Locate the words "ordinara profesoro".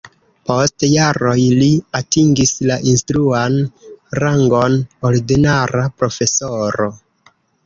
5.11-6.91